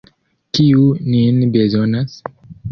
Kiu 0.59 0.87
nin 1.11 1.39
bezonas? 1.57 2.21